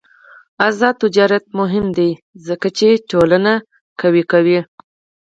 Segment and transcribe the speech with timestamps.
[0.67, 2.09] آزاد تجارت مهم دی
[2.47, 3.53] ځکه چې ټولنه
[4.01, 4.59] قوي کوي.